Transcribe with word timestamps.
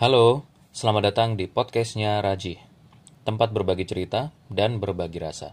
Halo, 0.00 0.48
selamat 0.72 1.12
datang 1.12 1.36
di 1.36 1.44
podcastnya 1.44 2.24
Raji, 2.24 2.56
tempat 3.20 3.52
berbagi 3.52 3.84
cerita 3.84 4.32
dan 4.48 4.80
berbagi 4.80 5.20
rasa. 5.20 5.52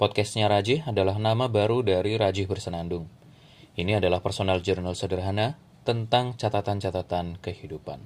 Podcastnya 0.00 0.48
Raji 0.48 0.88
adalah 0.88 1.20
nama 1.20 1.44
baru 1.52 1.84
dari 1.84 2.16
Raji 2.16 2.48
Bersenandung. 2.48 3.04
Ini 3.76 4.00
adalah 4.00 4.24
personal 4.24 4.64
journal 4.64 4.96
sederhana 4.96 5.60
tentang 5.84 6.40
catatan-catatan 6.40 7.36
kehidupan. 7.36 8.00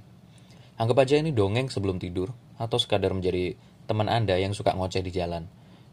Anggap 0.74 1.06
aja 1.06 1.22
ini 1.22 1.30
dongeng 1.30 1.70
sebelum 1.70 2.02
tidur, 2.02 2.34
atau 2.58 2.74
sekadar 2.74 3.14
menjadi 3.14 3.54
teman 3.86 4.10
Anda 4.10 4.42
yang 4.42 4.58
suka 4.58 4.74
ngoceh 4.74 5.06
di 5.06 5.14
jalan. 5.14 5.46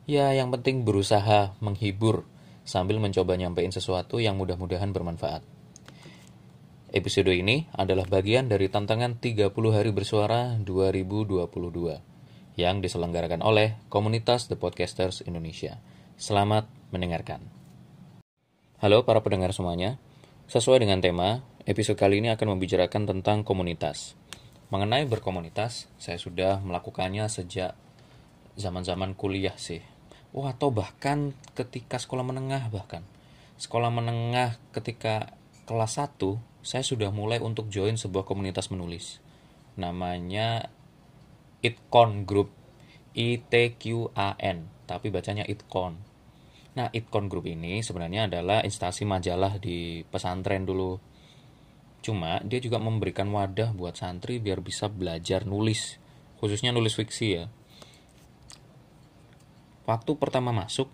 Ya, 0.09 0.33
yang 0.33 0.49
penting 0.49 0.89
berusaha 0.89 1.53
menghibur 1.61 2.25
sambil 2.65 2.97
mencoba 2.97 3.37
nyampein 3.37 3.69
sesuatu 3.69 4.17
yang 4.17 4.41
mudah-mudahan 4.41 4.89
bermanfaat. 4.89 5.45
Episode 6.87 7.35
ini 7.35 7.67
adalah 7.75 8.07
bagian 8.07 8.47
dari 8.47 8.71
tantangan 8.71 9.19
30 9.19 9.51
hari 9.75 9.91
bersuara 9.91 10.55
2022 10.63 11.43
yang 12.55 12.79
diselenggarakan 12.79 13.43
oleh 13.43 13.75
komunitas 13.91 14.47
The 14.47 14.55
Podcasters 14.55 15.19
Indonesia. 15.27 15.83
Selamat 16.15 16.71
mendengarkan. 16.95 17.43
Halo 18.79 19.03
para 19.03 19.19
pendengar 19.19 19.51
semuanya. 19.51 19.99
Sesuai 20.47 20.87
dengan 20.87 21.03
tema, 21.03 21.43
episode 21.67 21.99
kali 21.99 22.23
ini 22.23 22.31
akan 22.31 22.55
membicarakan 22.55 23.03
tentang 23.03 23.43
komunitas. 23.43 24.15
Mengenai 24.71 25.03
berkomunitas, 25.11 25.91
saya 25.99 26.15
sudah 26.15 26.63
melakukannya 26.63 27.27
sejak 27.27 27.75
zaman-zaman 28.55 29.11
kuliah 29.11 29.59
sih. 29.59 29.83
Oh, 30.31 30.47
atau 30.47 30.71
bahkan 30.71 31.35
ketika 31.51 31.99
sekolah 31.99 32.23
menengah 32.23 32.71
bahkan. 32.71 33.03
Sekolah 33.59 33.91
menengah 33.91 34.55
ketika 34.71 35.35
kelas 35.67 35.99
1 35.99 36.46
saya 36.67 36.83
sudah 36.83 37.15
mulai 37.15 37.39
untuk 37.39 37.71
join 37.71 37.95
sebuah 37.95 38.27
komunitas 38.27 38.67
menulis. 38.67 39.23
Namanya 39.79 40.67
Itcon 41.63 42.27
Group. 42.27 42.51
I 43.17 43.41
T 43.41 43.73
Q 43.81 44.13
A 44.13 44.37
N, 44.37 44.69
tapi 44.85 45.09
bacanya 45.09 45.41
Itcon. 45.41 45.97
Nah, 46.77 46.85
Itcon 46.93 47.25
Group 47.25 47.49
ini 47.49 47.81
sebenarnya 47.81 48.29
adalah 48.29 48.61
instansi 48.61 49.09
majalah 49.09 49.57
di 49.57 50.05
pesantren 50.05 50.69
dulu. 50.69 51.01
Cuma 52.05 52.37
dia 52.45 52.61
juga 52.61 52.77
memberikan 52.77 53.25
wadah 53.33 53.73
buat 53.73 53.97
santri 53.97 54.37
biar 54.37 54.61
bisa 54.61 54.85
belajar 54.85 55.49
nulis, 55.49 55.97
khususnya 56.37 56.69
nulis 56.69 56.93
fiksi 56.93 57.27
ya. 57.41 57.49
Waktu 59.89 60.13
pertama 60.21 60.53
masuk, 60.53 60.93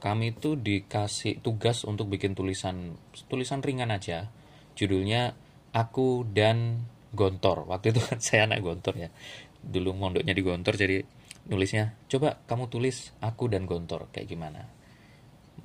kami 0.00 0.32
itu 0.32 0.56
dikasih 0.56 1.44
tugas 1.44 1.84
untuk 1.84 2.08
bikin 2.08 2.32
tulisan 2.32 2.96
tulisan 3.28 3.60
ringan 3.60 3.92
aja 3.92 4.32
judulnya 4.78 5.34
Aku 5.74 6.22
dan 6.22 6.86
Gontor. 7.12 7.66
Waktu 7.66 7.90
itu 7.90 8.00
kan 8.00 8.22
saya 8.24 8.46
anak 8.46 8.62
Gontor 8.62 8.94
ya. 8.94 9.10
Dulu 9.58 9.92
mondoknya 9.98 10.32
di 10.32 10.42
Gontor 10.46 10.78
jadi 10.78 11.02
nulisnya 11.48 11.96
coba 12.12 12.44
kamu 12.46 12.70
tulis 12.70 13.10
Aku 13.18 13.50
dan 13.50 13.66
Gontor 13.66 14.06
kayak 14.14 14.30
gimana. 14.30 14.70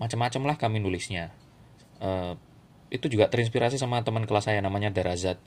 Macam-macam 0.01 0.41
lah 0.49 0.55
kami 0.57 0.81
nulisnya. 0.81 1.29
Uh, 2.01 2.35
itu 2.89 3.09
juga 3.09 3.29
terinspirasi 3.29 3.77
sama 3.77 4.01
teman 4.01 4.25
kelas 4.25 4.49
saya 4.49 4.59
namanya 4.59 4.89
Darazat. 4.89 5.37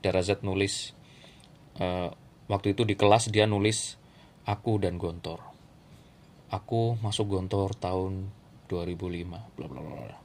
Darazat 0.00 0.46
nulis 0.46 0.94
uh, 1.82 2.14
waktu 2.46 2.78
itu 2.78 2.86
di 2.86 2.94
kelas 2.94 3.28
dia 3.34 3.44
nulis 3.50 3.98
Aku 4.46 4.78
dan 4.78 4.96
Gontor. 5.02 5.42
Aku 6.54 6.94
masuk 7.02 7.34
Gontor 7.34 7.74
tahun 7.74 8.30
2005 8.70 9.26
bla 9.58 9.66
bla 9.66 9.80
bla. 9.82 10.18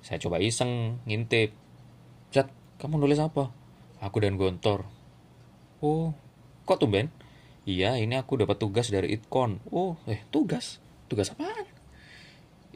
Saya 0.00 0.20
coba 0.20 0.40
iseng 0.40 1.00
ngintip 1.08 1.59
Zat, 2.30 2.46
kamu 2.78 3.02
nulis 3.02 3.18
apa? 3.18 3.50
Aku 3.98 4.22
dan 4.22 4.38
Gontor. 4.38 4.86
Oh, 5.82 6.14
kok 6.62 6.78
tumben? 6.78 7.10
Iya, 7.66 7.98
ini 7.98 8.14
aku 8.14 8.38
dapat 8.38 8.54
tugas 8.62 8.86
dari 8.86 9.10
Itcon. 9.18 9.58
Oh, 9.74 9.98
eh, 10.06 10.22
tugas? 10.30 10.78
Tugas 11.10 11.34
apa? 11.34 11.50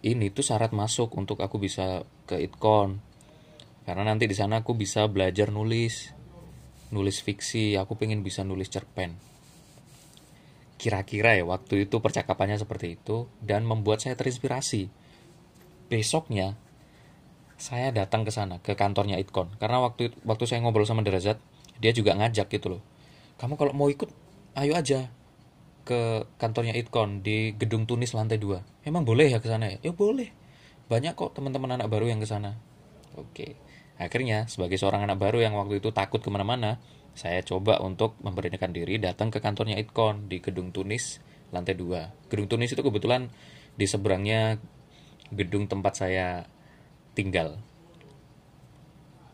Ini 0.02 0.34
tuh 0.34 0.42
syarat 0.42 0.74
masuk 0.74 1.14
untuk 1.14 1.38
aku 1.38 1.62
bisa 1.62 2.02
ke 2.26 2.42
Itcon. 2.42 2.98
Karena 3.86 4.02
nanti 4.02 4.26
di 4.26 4.34
sana 4.34 4.66
aku 4.66 4.74
bisa 4.74 5.06
belajar 5.06 5.54
nulis. 5.54 6.10
Nulis 6.90 7.22
fiksi, 7.22 7.78
aku 7.78 7.94
pengen 7.94 8.26
bisa 8.26 8.42
nulis 8.42 8.66
cerpen. 8.66 9.14
Kira-kira 10.82 11.38
ya 11.38 11.46
waktu 11.46 11.86
itu 11.86 12.02
percakapannya 12.02 12.58
seperti 12.58 12.98
itu 12.98 13.30
dan 13.38 13.62
membuat 13.62 14.02
saya 14.02 14.18
terinspirasi. 14.18 14.90
Besoknya 15.86 16.58
saya 17.56 17.94
datang 17.94 18.26
ke 18.26 18.32
sana 18.34 18.58
ke 18.60 18.74
kantornya 18.74 19.18
Itkon. 19.20 19.54
Karena 19.58 19.82
waktu 19.82 20.10
waktu 20.26 20.44
saya 20.46 20.62
ngobrol 20.62 20.86
sama 20.86 21.02
Derajat 21.06 21.38
dia 21.78 21.92
juga 21.94 22.14
ngajak 22.14 22.50
gitu 22.50 22.78
loh. 22.78 22.82
Kamu 23.38 23.58
kalau 23.58 23.72
mau 23.74 23.90
ikut 23.90 24.10
ayo 24.58 24.72
aja 24.78 25.10
ke 25.84 26.24
kantornya 26.40 26.72
Itkon 26.74 27.20
di 27.20 27.52
gedung 27.54 27.84
Tunis 27.84 28.16
lantai 28.16 28.40
2 28.40 28.88
emang 28.88 29.04
boleh 29.04 29.30
ya 29.30 29.38
ke 29.38 29.48
sana 29.50 29.68
ya? 29.68 29.90
Ya 29.90 29.92
boleh. 29.92 30.32
Banyak 30.88 31.16
kok 31.16 31.36
teman-teman 31.36 31.80
anak 31.80 31.88
baru 31.88 32.08
yang 32.08 32.20
ke 32.20 32.28
sana. 32.28 32.56
Oke. 33.16 33.56
Akhirnya 33.94 34.50
sebagai 34.50 34.74
seorang 34.74 35.06
anak 35.06 35.22
baru 35.22 35.38
yang 35.44 35.54
waktu 35.54 35.78
itu 35.78 35.94
takut 35.94 36.18
ke 36.18 36.30
mana-mana 36.32 36.82
saya 37.14 37.46
coba 37.46 37.78
untuk 37.78 38.18
memberanikan 38.26 38.74
diri 38.74 38.98
datang 38.98 39.30
ke 39.30 39.38
kantornya 39.38 39.78
Itkon 39.78 40.26
di 40.26 40.42
gedung 40.42 40.74
Tunis 40.74 41.22
lantai 41.54 41.78
2 41.78 42.26
gedung 42.26 42.50
Tunis 42.50 42.74
itu 42.74 42.82
kebetulan 42.82 43.30
di 43.78 43.86
seberangnya 43.86 44.58
gedung 45.30 45.70
tempat 45.70 45.94
saya 45.94 46.42
tinggal. 47.14 47.62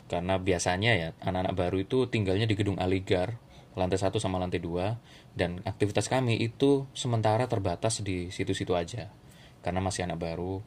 Karena 0.07 0.37
biasanya 0.37 0.93
ya 0.95 1.09
anak-anak 1.23 1.55
baru 1.55 1.77
itu 1.83 2.07
tinggalnya 2.11 2.47
di 2.47 2.55
gedung 2.59 2.77
Aligar 2.79 3.39
lantai 3.79 4.03
satu 4.03 4.19
sama 4.19 4.43
lantai 4.43 4.59
dua 4.59 4.99
dan 5.39 5.63
aktivitas 5.63 6.11
kami 6.11 6.35
itu 6.43 6.91
sementara 6.91 7.47
terbatas 7.47 8.03
di 8.03 8.27
situ-situ 8.35 8.75
aja 8.75 9.15
karena 9.63 9.79
masih 9.79 10.11
anak 10.11 10.19
baru 10.19 10.59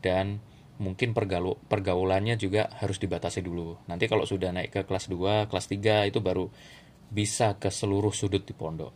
dan 0.00 0.40
mungkin 0.80 1.12
pergaul 1.12 1.60
pergaulannya 1.68 2.36
juga 2.40 2.72
harus 2.80 2.96
dibatasi 2.96 3.44
dulu. 3.44 3.76
Nanti 3.88 4.08
kalau 4.08 4.24
sudah 4.24 4.52
naik 4.52 4.72
ke 4.72 4.80
kelas 4.88 5.08
2 5.08 5.48
kelas 5.48 5.66
3 5.68 6.08
itu 6.08 6.18
baru 6.20 6.48
bisa 7.12 7.56
ke 7.60 7.68
seluruh 7.68 8.12
sudut 8.12 8.44
di 8.44 8.52
pondok. 8.56 8.92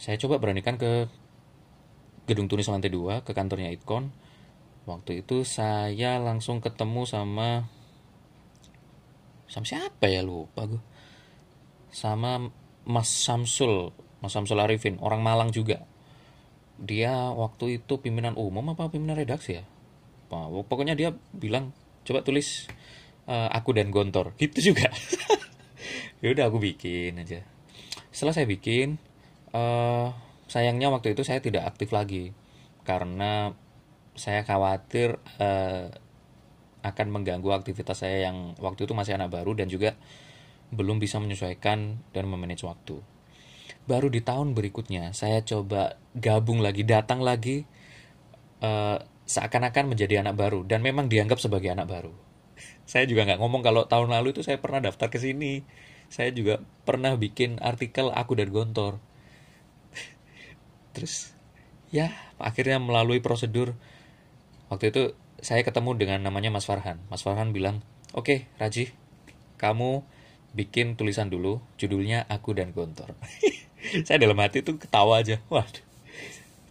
Saya 0.00 0.16
coba 0.20 0.40
beranikan 0.40 0.76
ke 0.80 1.08
gedung 2.24 2.48
tunis 2.48 2.68
lantai 2.68 2.88
2 2.88 3.24
ke 3.24 3.32
kantornya 3.36 3.68
Itkon 3.72 4.23
waktu 4.84 5.24
itu 5.24 5.44
saya 5.48 6.20
langsung 6.20 6.60
ketemu 6.60 7.08
sama 7.08 7.68
sama 9.48 9.64
siapa 9.68 10.08
ya? 10.08 10.20
Lupa 10.24 10.66
gue 10.68 10.82
sama 11.94 12.50
Mas 12.82 13.06
Samsul 13.06 13.94
Mas 14.18 14.34
Samsul 14.34 14.58
Arifin 14.58 14.98
orang 14.98 15.22
Malang 15.22 15.54
juga. 15.54 15.86
Dia 16.74 17.30
waktu 17.30 17.78
itu 17.78 18.02
pimpinan 18.02 18.34
umum 18.34 18.74
apa 18.74 18.90
pimpinan 18.90 19.14
redaksi 19.14 19.62
ya? 19.62 19.64
Pokoknya 20.66 20.98
dia 20.98 21.14
bilang 21.30 21.70
coba 22.02 22.26
tulis 22.26 22.66
uh, 23.30 23.48
aku 23.54 23.76
dan 23.76 23.94
Gontor. 23.94 24.34
Gitu 24.40 24.74
juga. 24.74 24.90
Ya 26.24 26.32
udah 26.32 26.48
aku 26.48 26.56
bikin 26.56 27.20
aja. 27.20 27.44
Setelah 28.08 28.32
saya 28.32 28.48
bikin 28.48 28.96
uh, 29.52 30.08
sayangnya 30.48 30.88
waktu 30.88 31.12
itu 31.12 31.20
saya 31.20 31.44
tidak 31.44 31.68
aktif 31.68 31.92
lagi. 31.92 32.32
Karena 32.80 33.52
saya 34.14 34.46
khawatir 34.46 35.18
uh, 35.42 35.90
akan 36.84 37.06
mengganggu 37.10 37.50
aktivitas 37.50 38.04
saya 38.04 38.30
yang 38.30 38.54
waktu 38.60 38.86
itu 38.86 38.92
masih 38.92 39.18
anak 39.18 39.34
baru 39.34 39.56
dan 39.58 39.66
juga 39.66 39.98
belum 40.70 41.02
bisa 41.02 41.18
menyesuaikan 41.18 41.98
dan 42.12 42.24
memanage 42.30 42.62
waktu. 42.62 43.00
Baru 43.84 44.08
di 44.08 44.24
tahun 44.24 44.56
berikutnya 44.56 45.12
saya 45.12 45.44
coba 45.44 46.00
gabung 46.16 46.60
lagi, 46.60 46.84
datang 46.84 47.20
lagi 47.20 47.64
uh, 48.64 49.00
seakan-akan 49.24 49.96
menjadi 49.96 50.20
anak 50.20 50.36
baru 50.36 50.64
dan 50.64 50.84
memang 50.84 51.08
dianggap 51.08 51.40
sebagai 51.40 51.72
anak 51.72 51.88
baru. 51.88 52.12
Saya 52.84 53.08
juga 53.08 53.24
nggak 53.24 53.40
ngomong 53.40 53.64
kalau 53.64 53.88
tahun 53.88 54.12
lalu 54.12 54.36
itu 54.36 54.44
saya 54.44 54.60
pernah 54.60 54.84
daftar 54.84 55.08
ke 55.08 55.16
sini. 55.16 55.64
Saya 56.12 56.30
juga 56.30 56.60
pernah 56.84 57.16
bikin 57.16 57.58
artikel 57.58 58.12
aku 58.12 58.36
dan 58.36 58.52
Gontor. 58.52 59.00
Terus 60.94 61.32
ya 61.88 62.12
akhirnya 62.36 62.76
melalui 62.78 63.24
prosedur 63.24 63.74
waktu 64.74 64.90
itu 64.90 65.14
saya 65.38 65.62
ketemu 65.62 65.94
dengan 65.94 66.18
namanya 66.26 66.50
Mas 66.50 66.66
Farhan. 66.66 66.98
Mas 67.06 67.22
Farhan 67.22 67.54
bilang 67.54 67.86
oke 68.10 68.26
okay, 68.26 68.38
Raji 68.58 68.90
kamu 69.54 70.02
bikin 70.54 70.94
tulisan 70.94 71.30
dulu 71.30 71.62
judulnya 71.78 72.26
aku 72.30 72.54
dan 72.54 72.70
Gontor. 72.70 73.14
Saya 74.06 74.16
dalam 74.22 74.38
hati 74.40 74.64
tuh 74.64 74.80
ketawa 74.80 75.20
aja. 75.20 75.42
Waduh. 75.52 75.82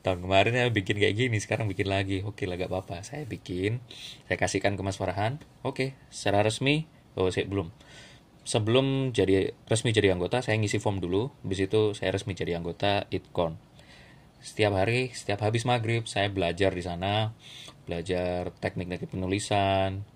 Tahun 0.03 0.19
kemarin 0.19 0.51
ya 0.51 0.65
bikin 0.67 0.99
kayak 0.99 1.15
gini 1.15 1.37
sekarang 1.39 1.71
bikin 1.71 1.87
lagi. 1.87 2.25
Oke 2.27 2.43
lah 2.43 2.59
gak 2.59 2.67
apa-apa. 2.67 3.07
Saya 3.07 3.23
bikin 3.23 3.79
saya 4.27 4.35
kasihkan 4.35 4.75
ke 4.75 4.81
Mas 4.83 4.99
Farhan. 4.99 5.39
Oke 5.63 5.95
secara 6.11 6.43
resmi 6.43 6.89
oh 7.15 7.31
saya 7.31 7.47
belum. 7.47 7.71
Sebelum 8.43 9.15
jadi 9.15 9.55
resmi 9.71 9.95
jadi 9.95 10.11
anggota 10.11 10.43
saya 10.43 10.59
ngisi 10.59 10.79
form 10.81 10.99
dulu. 10.99 11.31
Habis 11.45 11.71
itu 11.71 11.81
saya 11.95 12.11
resmi 12.11 12.35
jadi 12.35 12.59
anggota 12.59 13.07
Itcon. 13.13 13.55
Setiap 14.43 14.75
hari 14.75 15.15
setiap 15.15 15.39
habis 15.39 15.63
maghrib 15.63 16.03
saya 16.03 16.27
belajar 16.27 16.75
di 16.75 16.83
sana 16.83 17.31
belajar 17.83 18.51
teknik-teknik 18.59 19.11
penulisan. 19.11 20.07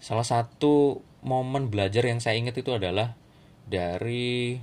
Salah 0.00 0.26
satu 0.26 1.00
momen 1.24 1.72
belajar 1.72 2.04
yang 2.06 2.20
saya 2.22 2.38
ingat 2.38 2.56
itu 2.60 2.72
adalah 2.76 3.16
dari 3.66 4.56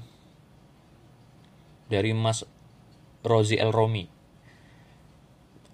dari 1.92 2.12
Mas 2.16 2.48
Rozi 3.24 3.60
El 3.60 3.76
Romi. 3.76 4.06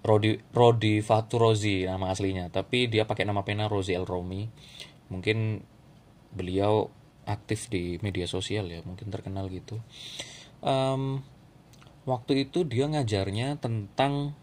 Rodi 0.00 0.32
Rodi 0.56 1.04
Faturozi 1.04 1.84
nama 1.84 2.08
aslinya 2.08 2.48
tapi 2.48 2.88
dia 2.88 3.04
pakai 3.04 3.28
nama 3.28 3.44
pena 3.44 3.68
Rozi 3.68 3.92
El 3.92 4.08
Romi. 4.08 4.48
Mungkin 5.12 5.60
beliau 6.32 6.88
aktif 7.28 7.68
di 7.68 8.00
media 8.00 8.24
sosial 8.24 8.66
ya 8.72 8.80
mungkin 8.82 9.12
terkenal 9.12 9.46
gitu. 9.52 9.78
Um, 10.64 11.24
waktu 12.08 12.48
itu 12.48 12.64
dia 12.64 12.88
ngajarnya 12.88 13.60
tentang 13.60 14.34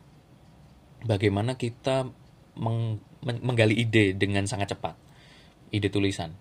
bagaimana 1.07 1.55
kita 1.55 2.11
meng, 2.59 2.99
menggali 3.23 3.79
ide 3.79 4.11
dengan 4.13 4.43
sangat 4.43 4.75
cepat 4.75 4.99
ide 5.71 5.87
tulisan 5.87 6.35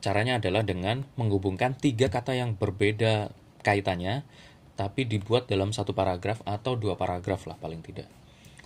caranya 0.00 0.40
adalah 0.40 0.64
dengan 0.64 1.04
menghubungkan 1.20 1.76
tiga 1.76 2.08
kata 2.08 2.32
yang 2.32 2.56
berbeda 2.56 3.28
kaitannya 3.60 4.24
tapi 4.78 5.04
dibuat 5.04 5.50
dalam 5.50 5.74
satu 5.74 5.92
paragraf 5.92 6.40
atau 6.48 6.78
dua 6.78 6.96
paragraf 6.96 7.44
lah 7.44 7.60
paling 7.60 7.84
tidak 7.84 8.08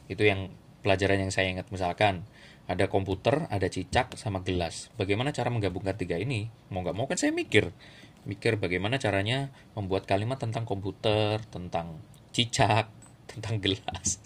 itu 0.07 0.23
yang 0.23 0.53
pelajaran 0.85 1.27
yang 1.27 1.33
saya 1.35 1.51
ingat 1.51 1.71
misalkan 1.71 2.27
ada 2.71 2.87
komputer, 2.87 3.51
ada 3.51 3.67
cicak, 3.67 4.15
sama 4.15 4.41
gelas. 4.47 4.89
Bagaimana 4.95 5.35
cara 5.35 5.51
menggabungkan 5.51 5.99
tiga 5.99 6.15
ini? 6.15 6.47
Mau 6.71 6.87
nggak 6.87 6.95
mau 6.95 7.11
kan 7.11 7.19
saya 7.19 7.35
mikir. 7.35 7.75
Mikir 8.23 8.55
bagaimana 8.55 9.03
caranya 9.03 9.51
membuat 9.75 10.07
kalimat 10.07 10.39
tentang 10.39 10.63
komputer, 10.63 11.43
tentang 11.51 11.99
cicak, 12.31 12.87
tentang 13.27 13.59
gelas. 13.59 14.23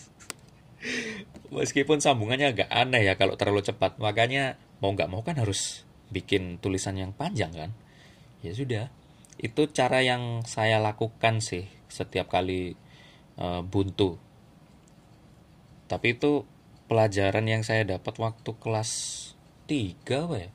Meskipun 1.56 2.04
sambungannya 2.04 2.52
agak 2.52 2.68
aneh 2.68 3.08
ya 3.08 3.16
kalau 3.16 3.40
terlalu 3.40 3.64
cepat. 3.64 3.96
Makanya 3.96 4.60
mau 4.84 4.92
nggak 4.92 5.08
mau 5.08 5.24
kan 5.24 5.40
harus 5.40 5.88
bikin 6.12 6.60
tulisan 6.60 7.00
yang 7.00 7.16
panjang 7.16 7.50
kan. 7.56 7.70
Ya 8.44 8.52
sudah. 8.52 8.92
Itu 9.40 9.72
cara 9.72 10.04
yang 10.04 10.44
saya 10.44 10.76
lakukan 10.78 11.40
sih 11.40 11.64
setiap 11.88 12.28
kali 12.28 12.76
uh, 13.40 13.64
buntu 13.64 14.20
tapi 15.86 16.18
itu 16.18 16.42
pelajaran 16.90 17.46
yang 17.46 17.62
saya 17.62 17.86
dapat 17.86 18.14
waktu 18.18 18.50
kelas 18.58 18.90
3 19.70 20.02
apa 20.02 20.36
ya 20.38 20.50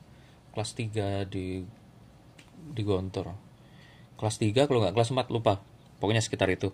kelas 0.52 0.70
3 0.76 1.32
di 1.32 1.64
di 2.72 2.82
Gontor 2.84 3.32
kelas 4.20 4.36
3 4.40 4.68
kalau 4.68 4.80
nggak 4.84 4.94
kelas 4.96 5.12
4 5.12 5.32
lupa 5.32 5.60
pokoknya 6.00 6.20
sekitar 6.20 6.52
itu 6.52 6.72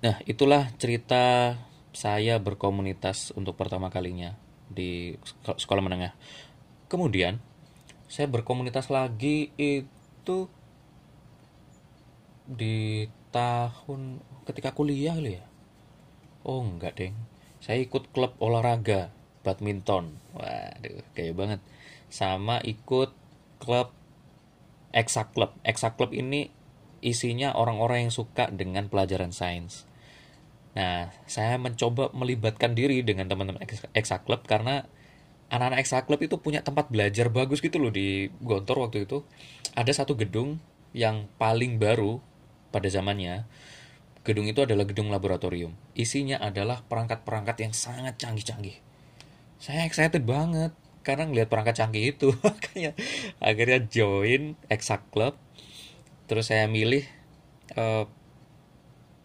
nah 0.00 0.16
itulah 0.24 0.68
cerita 0.80 1.56
saya 1.90 2.38
berkomunitas 2.38 3.34
untuk 3.34 3.58
pertama 3.58 3.90
kalinya 3.90 4.38
di 4.70 5.18
sekolah 5.42 5.82
menengah 5.82 6.14
kemudian 6.86 7.42
saya 8.06 8.26
berkomunitas 8.30 8.90
lagi 8.90 9.50
itu 9.58 10.46
di 12.50 13.06
tahun 13.30 14.22
ketika 14.46 14.74
kuliah 14.74 15.14
ya 15.18 15.50
Oh 16.40 16.64
enggak 16.64 16.96
deng, 16.96 17.16
saya 17.60 17.84
ikut 17.84 18.08
klub 18.16 18.32
olahraga 18.40 19.12
badminton. 19.44 20.16
Waduh, 20.32 21.04
kayak 21.12 21.36
banget. 21.36 21.60
Sama 22.08 22.64
ikut 22.64 23.12
klub 23.60 23.92
Eksak 24.90 25.36
Club. 25.36 25.52
Eksak 25.62 26.00
Club 26.00 26.16
ini 26.16 26.48
isinya 27.04 27.54
orang-orang 27.54 28.08
yang 28.08 28.14
suka 28.14 28.48
dengan 28.48 28.88
pelajaran 28.88 29.36
sains. 29.36 29.84
Nah, 30.70 31.10
saya 31.26 31.58
mencoba 31.58 32.14
melibatkan 32.14 32.78
diri 32.78 33.02
dengan 33.02 33.26
teman-teman 33.26 33.62
Eksak 33.94 34.22
Club 34.26 34.46
karena 34.46 34.86
anak-anak 35.50 35.82
Eksak 35.82 36.06
Club 36.06 36.22
itu 36.22 36.38
punya 36.38 36.62
tempat 36.62 36.88
belajar 36.88 37.26
bagus 37.32 37.58
gitu 37.58 37.82
loh 37.82 37.90
di 37.90 38.30
Gontor 38.42 38.86
waktu 38.86 39.06
itu. 39.08 39.26
Ada 39.74 40.04
satu 40.04 40.14
gedung 40.14 40.62
yang 40.94 41.26
paling 41.38 41.78
baru 41.78 42.22
pada 42.70 42.86
zamannya 42.86 43.46
Gedung 44.20 44.44
itu 44.44 44.60
adalah 44.60 44.84
gedung 44.84 45.08
laboratorium. 45.08 45.72
Isinya 45.96 46.36
adalah 46.44 46.84
perangkat-perangkat 46.84 47.56
yang 47.64 47.72
sangat 47.72 48.20
canggih-canggih. 48.20 48.76
Saya 49.56 49.88
excited 49.88 50.28
banget 50.28 50.76
karena 51.00 51.24
ngelihat 51.24 51.48
perangkat 51.48 51.80
canggih 51.80 52.12
itu. 52.12 52.28
Makanya 52.44 52.92
akhirnya 53.40 53.80
join 53.88 54.60
Exact 54.68 55.08
Club. 55.08 55.40
Terus 56.28 56.52
saya 56.52 56.68
milih 56.68 57.08
uh, 57.80 58.04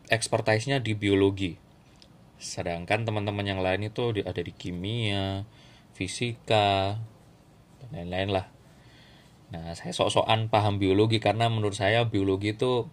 expertise-nya 0.09 0.81
di 0.81 0.93
biologi. 0.97 1.57
Sedangkan 2.37 3.07
teman-teman 3.07 3.45
yang 3.45 3.61
lain 3.63 3.89
itu 3.89 4.11
ada 4.21 4.41
di 4.41 4.53
kimia, 4.53 5.47
fisika, 5.95 6.99
dan 7.79 7.89
lain-lain 7.93 8.29
lah. 8.41 8.45
Nah, 9.53 9.77
saya 9.77 9.93
sok-sokan 9.93 10.49
paham 10.51 10.81
biologi 10.81 11.21
karena 11.21 11.47
menurut 11.47 11.77
saya 11.77 12.03
biologi 12.09 12.57
itu 12.57 12.89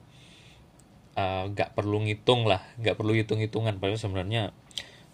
Eh, 1.13 1.45
nggak 1.53 1.69
uh, 1.69 1.75
perlu 1.77 2.09
ngitung 2.09 2.49
lah 2.49 2.65
nggak 2.81 2.97
perlu 2.97 3.13
hitung 3.13 3.37
hitungan 3.37 3.77
padahal 3.77 4.01
sebenarnya 4.01 4.49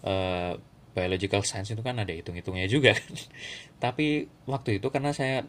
uh, 0.07 0.55
biological 0.95 1.43
science 1.43 1.75
itu 1.75 1.83
kan 1.83 1.99
ada 1.99 2.15
hitung 2.15 2.39
hitungnya 2.39 2.71
juga 2.71 2.95
kan 2.95 3.11
tapi 3.83 4.31
waktu 4.47 4.79
itu 4.79 4.87
karena 4.95 5.11
saya 5.11 5.43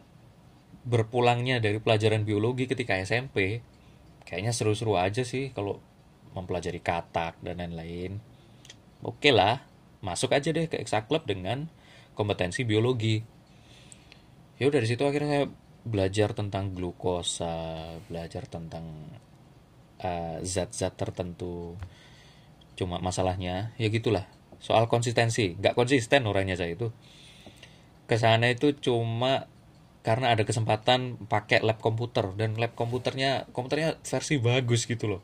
berpulangnya 0.83 1.63
dari 1.63 1.79
pelajaran 1.79 2.27
biologi 2.27 2.67
ketika 2.67 2.99
SMP 2.99 3.63
kayaknya 4.27 4.51
seru-seru 4.51 4.99
aja 4.99 5.23
sih 5.23 5.55
kalau 5.55 5.79
mempelajari 6.35 6.79
katak 6.79 7.39
dan 7.43 7.59
lain-lain. 7.63 8.19
Oke 9.01 9.33
lah 9.33 9.65
masuk 10.01 10.33
aja 10.33 10.49
deh 10.49 10.65
ke 10.65 10.81
Exact 10.81 11.09
Club 11.09 11.25
dengan 11.29 11.69
kompetensi 12.17 12.65
biologi. 12.65 13.21
Ya 14.57 14.69
dari 14.69 14.85
situ 14.85 15.05
akhirnya 15.05 15.29
saya 15.29 15.45
belajar 15.81 16.37
tentang 16.37 16.77
glukosa 16.77 17.81
belajar 18.05 18.45
tentang 18.45 18.85
Eh, 20.01 20.37
zat-zat 20.41 20.93
uh, 20.93 20.97
tertentu. 20.97 21.77
Cuma 22.73 22.97
masalahnya 22.97 23.69
ya 23.77 23.87
gitulah. 23.93 24.25
Soal 24.57 24.89
konsistensi 24.89 25.53
nggak 25.53 25.77
konsisten 25.77 26.25
orangnya 26.25 26.57
saya 26.57 26.73
itu. 26.73 26.89
Ke 28.09 28.17
sana 28.17 28.49
itu 28.49 28.73
cuma 28.81 29.45
karena 30.01 30.33
ada 30.33 30.41
kesempatan 30.41 31.21
pakai 31.29 31.61
lab 31.61 31.77
komputer. 31.77 32.33
Dan 32.33 32.57
lab 32.57 32.73
komputernya 32.73 33.45
komputernya 33.53 34.01
versi 34.01 34.41
bagus 34.41 34.89
gitu 34.89 35.05
loh 35.05 35.21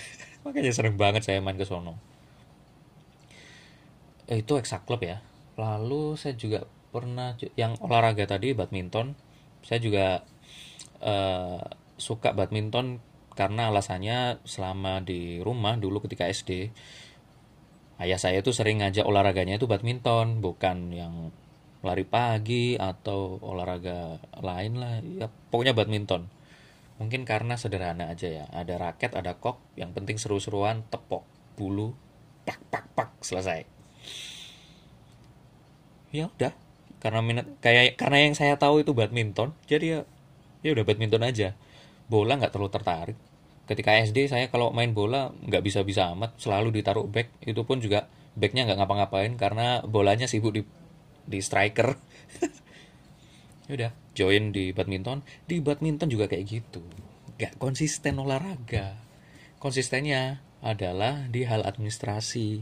makanya 0.44 0.70
sering 0.70 0.94
banget 1.00 1.24
saya 1.24 1.40
main 1.40 1.58
ke 1.58 1.66
sono. 1.66 1.96
Eh, 4.30 4.40
itu 4.40 4.56
eksak 4.56 4.88
club 4.88 5.04
ya. 5.04 5.20
Lalu 5.60 6.16
saya 6.16 6.36
juga 6.36 6.64
pernah 6.94 7.36
yang 7.58 7.76
olahraga 7.82 8.24
tadi 8.24 8.54
badminton. 8.56 9.18
Saya 9.64 9.80
juga 9.80 10.22
uh, 11.02 11.60
suka 11.96 12.32
badminton 12.32 13.00
karena 13.34 13.68
alasannya 13.68 14.46
selama 14.46 15.02
di 15.02 15.42
rumah 15.42 15.74
dulu 15.74 16.06
ketika 16.06 16.30
SD 16.30 16.70
ayah 17.98 18.18
saya 18.18 18.42
tuh 18.42 18.54
sering 18.54 18.82
ngajak 18.82 19.06
olahraganya 19.06 19.58
itu 19.58 19.66
badminton 19.66 20.38
bukan 20.38 20.94
yang 20.94 21.14
lari 21.84 22.06
pagi 22.06 22.78
atau 22.78 23.38
olahraga 23.42 24.22
lain 24.40 24.72
lah 24.80 25.02
ya 25.02 25.26
pokoknya 25.50 25.76
badminton 25.76 26.30
mungkin 26.98 27.26
karena 27.26 27.58
sederhana 27.58 28.10
aja 28.10 28.28
ya. 28.30 28.44
Ada 28.50 28.78
raket 28.78 29.14
ada 29.18 29.34
kok 29.38 29.60
yang 29.74 29.90
penting 29.90 30.18
seru-seruan 30.20 30.86
tepok 30.88 31.26
bulu 31.58 31.94
pak 32.46 32.60
pak 32.70 32.84
pak 32.94 33.10
selesai. 33.24 33.66
Ya 36.14 36.30
udah. 36.30 36.54
Karena 37.02 37.20
minat 37.20 37.46
kayak 37.60 38.00
karena 38.00 38.24
yang 38.24 38.34
saya 38.38 38.56
tahu 38.56 38.80
itu 38.80 38.96
badminton 38.96 39.52
jadi 39.68 39.84
ya 39.84 40.00
ya 40.64 40.70
udah 40.72 40.84
badminton 40.86 41.22
aja. 41.26 41.52
Bola 42.06 42.38
nggak 42.38 42.52
terlalu 42.54 42.70
tertarik. 42.72 43.18
Ketika 43.64 43.96
SD 43.96 44.28
saya 44.28 44.46
kalau 44.52 44.70
main 44.76 44.92
bola 44.92 45.32
nggak 45.32 45.62
bisa 45.64 45.80
bisa 45.82 46.12
amat 46.12 46.36
selalu 46.40 46.70
ditaruh 46.80 47.08
back. 47.08 47.32
Itu 47.44 47.64
pun 47.68 47.80
juga 47.80 48.08
backnya 48.34 48.66
nggak 48.66 48.78
ngapa-ngapain 48.82 49.32
karena 49.38 49.80
bolanya 49.86 50.26
sibuk 50.26 50.54
di 50.54 50.62
di 51.24 51.40
striker 51.40 51.96
udah 53.68 53.92
join 54.12 54.52
di 54.52 54.70
badminton. 54.76 55.24
Di 55.48 55.60
badminton 55.64 56.08
juga 56.12 56.28
kayak 56.28 56.44
gitu. 56.44 56.84
Nggak 57.40 57.56
konsisten 57.56 58.20
olahraga. 58.20 58.96
Konsistennya 59.56 60.44
adalah 60.60 61.28
di 61.28 61.44
hal 61.48 61.64
administrasi. 61.64 62.60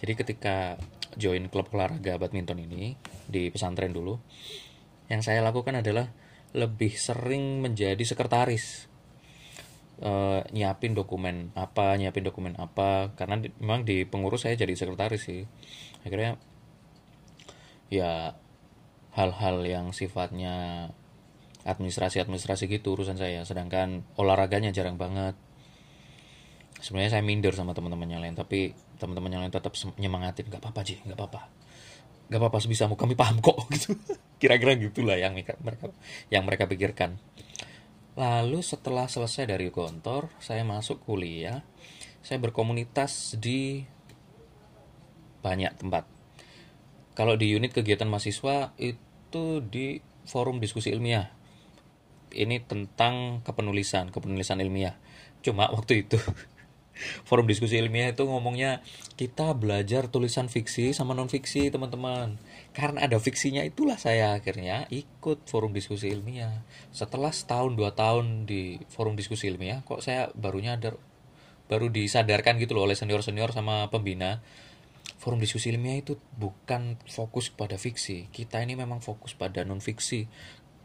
Jadi 0.00 0.12
ketika 0.16 0.80
join 1.16 1.52
klub 1.52 1.68
olahraga 1.76 2.16
badminton 2.16 2.64
ini 2.64 2.96
di 3.28 3.52
pesantren 3.52 3.92
dulu 3.92 4.16
yang 5.10 5.20
saya 5.20 5.42
lakukan 5.42 5.82
adalah 5.82 6.08
lebih 6.56 6.94
sering 6.96 7.60
menjadi 7.60 8.00
sekretaris. 8.00 8.88
Uh, 10.00 10.40
nyiapin 10.56 10.96
dokumen 10.96 11.52
apa 11.52 12.00
nyiapin 12.00 12.24
dokumen 12.24 12.56
apa. 12.56 13.12
Karena 13.12 13.36
di, 13.36 13.52
memang 13.60 13.84
di 13.84 14.08
pengurus 14.08 14.48
saya 14.48 14.56
jadi 14.56 14.72
sekretaris 14.72 15.22
sih. 15.28 15.44
Akhirnya 16.06 16.40
ya 17.92 18.32
hal-hal 19.14 19.56
yang 19.66 19.86
sifatnya 19.90 20.86
administrasi 21.66 22.22
administrasi 22.24 22.70
gitu 22.70 22.96
urusan 22.96 23.18
saya. 23.18 23.44
Sedangkan 23.44 24.06
olahraganya 24.16 24.72
jarang 24.72 24.96
banget. 24.96 25.36
Sebenarnya 26.80 27.20
saya 27.20 27.22
minder 27.24 27.52
sama 27.52 27.76
teman-teman 27.76 28.08
yang 28.08 28.22
lain 28.24 28.32
tapi 28.38 28.72
teman-teman 28.96 29.30
yang 29.32 29.42
lain 29.44 29.52
tetap 29.52 29.76
nyemangatin 30.00 30.48
nggak 30.48 30.62
apa-apa 30.64 30.80
sih 30.86 30.98
nggak 31.04 31.18
apa-apa. 31.18 31.42
Gak 32.30 32.38
apa-apa 32.38 32.62
sebisamu 32.62 32.94
kami 32.94 33.18
paham 33.18 33.42
kok. 33.42 33.58
Gitu. 33.74 33.98
Kira-kira 34.38 34.78
gitulah 34.78 35.18
yang 35.18 35.34
mereka 35.34 35.90
yang 36.30 36.46
mereka 36.46 36.70
pikirkan. 36.70 37.18
Lalu 38.14 38.62
setelah 38.62 39.10
selesai 39.10 39.50
dari 39.50 39.66
kantor 39.68 40.30
saya 40.38 40.62
masuk 40.62 41.02
kuliah. 41.02 41.66
Saya 42.22 42.38
berkomunitas 42.38 43.34
di 43.40 43.82
banyak 45.40 45.72
tempat 45.80 46.04
kalau 47.14 47.34
di 47.34 47.50
unit 47.52 47.74
kegiatan 47.74 48.06
mahasiswa 48.06 48.74
itu 48.78 49.44
di 49.64 49.98
forum 50.26 50.62
diskusi 50.62 50.94
ilmiah. 50.94 51.32
Ini 52.30 52.62
tentang 52.62 53.42
kepenulisan 53.42 54.14
kepenulisan 54.14 54.62
ilmiah. 54.62 54.94
Cuma 55.42 55.66
waktu 55.76 56.06
itu 56.06 56.18
forum 57.24 57.48
diskusi 57.48 57.80
ilmiah 57.80 58.12
itu 58.12 58.22
ngomongnya 58.28 58.84
kita 59.16 59.56
belajar 59.56 60.12
tulisan 60.12 60.52
fiksi 60.52 60.94
sama 60.94 61.16
non 61.18 61.26
fiksi 61.26 61.72
teman-teman. 61.74 62.38
Karena 62.70 63.10
ada 63.10 63.18
fiksinya 63.18 63.66
itulah 63.66 63.98
saya 63.98 64.38
akhirnya 64.38 64.86
ikut 64.94 65.50
forum 65.50 65.74
diskusi 65.74 66.14
ilmiah. 66.14 66.62
Setelah 66.94 67.34
setahun 67.34 67.74
dua 67.74 67.90
tahun 67.96 68.46
di 68.46 68.78
forum 68.86 69.18
diskusi 69.18 69.50
ilmiah 69.50 69.82
kok 69.82 70.04
saya 70.04 70.30
barunya 70.38 70.78
ada 70.78 70.94
baru 71.70 71.86
disadarkan 71.86 72.58
gitu 72.58 72.74
loh 72.74 72.90
oleh 72.90 72.98
senior 72.98 73.22
senior 73.22 73.54
sama 73.54 73.86
pembina 73.94 74.42
forum 75.20 75.36
diskusi 75.36 75.68
ilmiah 75.68 76.00
itu 76.00 76.16
bukan 76.40 76.96
fokus 77.04 77.52
pada 77.52 77.76
fiksi. 77.76 78.32
Kita 78.32 78.64
ini 78.64 78.72
memang 78.72 79.04
fokus 79.04 79.36
pada 79.36 79.60
non 79.68 79.84
fiksi 79.84 80.24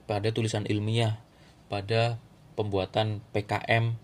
pada 0.05 0.29
tulisan 0.35 0.67
ilmiah 0.67 1.23
pada 1.71 2.21
pembuatan 2.59 3.23
PKM 3.33 3.95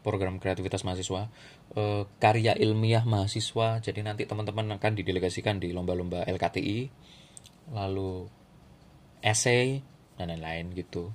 program 0.00 0.40
kreativitas 0.40 0.82
mahasiswa 0.82 1.28
e, 1.76 2.08
karya 2.16 2.56
ilmiah 2.56 3.04
mahasiswa. 3.04 3.84
Jadi 3.84 4.00
nanti 4.00 4.24
teman-teman 4.24 4.80
akan 4.80 4.92
didelegasikan 4.96 5.60
di 5.60 5.76
lomba-lomba 5.76 6.24
LKTI 6.24 6.88
lalu 7.76 8.32
essay 9.20 9.84
dan 10.16 10.32
lain-lain 10.32 10.72
gitu. 10.72 11.12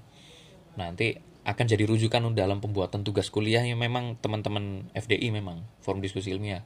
Nanti 0.77 1.17
akan 1.41 1.65
jadi 1.65 1.89
rujukan 1.89 2.21
dalam 2.37 2.61
pembuatan 2.61 3.01
tugas 3.01 3.33
kuliah 3.33 3.65
yang 3.65 3.81
memang 3.81 4.21
teman-teman 4.21 4.93
FDI 4.93 5.33
memang 5.33 5.65
forum 5.81 5.97
diskusi 5.97 6.29
ilmiah 6.29 6.61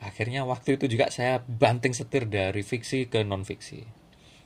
akhirnya 0.00 0.48
waktu 0.48 0.80
itu 0.80 0.96
juga 0.96 1.12
saya 1.12 1.44
banting 1.44 1.92
setir 1.92 2.24
dari 2.26 2.64
fiksi 2.64 3.06
ke 3.12 3.20
non 3.24 3.44
fiksi 3.44 4.00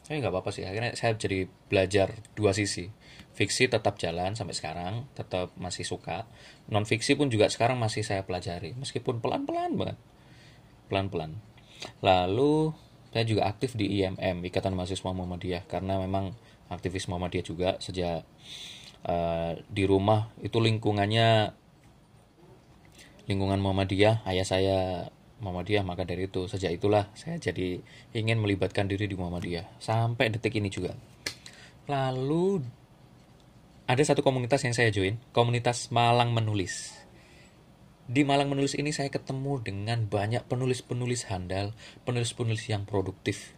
tapi 0.04 0.20
nggak 0.20 0.36
apa-apa 0.36 0.52
sih 0.52 0.68
akhirnya 0.68 0.92
saya 0.92 1.16
jadi 1.16 1.48
belajar 1.48 2.12
dua 2.36 2.52
sisi. 2.52 2.92
Fiksi 3.34 3.72
tetap 3.72 3.96
jalan 3.96 4.36
sampai 4.36 4.52
sekarang 4.52 5.08
tetap 5.16 5.56
masih 5.56 5.82
suka. 5.82 6.28
Non 6.68 6.84
fiksi 6.84 7.16
pun 7.16 7.32
juga 7.32 7.48
sekarang 7.48 7.80
masih 7.80 8.04
saya 8.04 8.20
pelajari 8.20 8.76
meskipun 8.76 9.24
pelan 9.24 9.48
pelan 9.48 9.80
banget. 9.80 9.96
Pelan 10.92 11.08
pelan 11.08 11.32
lalu 12.04 12.72
saya 13.12 13.24
juga 13.24 13.48
aktif 13.48 13.76
di 13.78 14.00
IMM 14.00 14.44
Ikatan 14.44 14.76
Mahasiswa 14.76 15.10
Muhammadiyah 15.10 15.64
karena 15.64 15.96
memang 15.96 16.36
aktivis 16.68 17.08
Muhammadiyah 17.08 17.46
juga 17.46 17.70
sejak 17.80 18.28
uh, 19.08 19.52
di 19.72 19.84
rumah. 19.88 20.36
Itu 20.44 20.60
lingkungannya 20.60 21.56
lingkungan 23.24 23.56
Muhammadiyah 23.56 24.28
ayah 24.28 24.46
saya 24.46 24.78
Muhammadiyah 25.42 25.82
maka 25.82 26.06
dari 26.06 26.30
itu 26.30 26.46
sejak 26.46 26.74
itulah 26.78 27.10
saya 27.18 27.40
jadi 27.40 27.82
ingin 28.14 28.38
melibatkan 28.38 28.86
diri 28.86 29.10
di 29.10 29.16
Muhammadiyah 29.18 29.82
sampai 29.82 30.30
detik 30.30 30.58
ini 30.58 30.70
juga 30.70 30.94
lalu 31.90 32.62
ada 33.84 34.00
satu 34.00 34.24
komunitas 34.24 34.64
yang 34.64 34.72
saya 34.72 34.88
join, 34.88 35.20
komunitas 35.36 35.92
Malang 35.92 36.32
Menulis. 36.32 36.96
Di 38.08 38.24
Malang 38.24 38.48
Menulis 38.48 38.72
ini 38.80 38.96
saya 38.96 39.12
ketemu 39.12 39.60
dengan 39.60 40.08
banyak 40.08 40.48
penulis-penulis 40.48 41.28
handal, 41.28 41.76
penulis-penulis 42.08 42.64
yang 42.72 42.88
produktif. 42.88 43.52